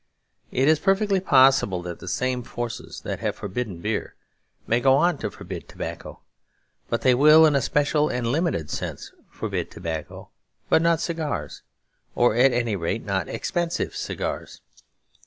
[0.51, 4.15] It is perfectly possible that the same forces that have forbidden beer
[4.65, 6.21] may go on to forbid tobacco.
[6.89, 10.29] But they will in a special and limited sense forbid tobacco
[10.69, 11.61] but not cigars.
[12.15, 14.61] Or at any rate not expensive cigars.